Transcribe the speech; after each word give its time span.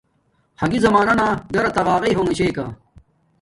حرگی 0.59 0.79
زمانانا 0.85 1.27
گھرا 1.53 1.69
تاقاقݵ 1.75 2.11
ہونگے 2.17 2.35
چھے 2.37 2.47
کا 2.57 2.65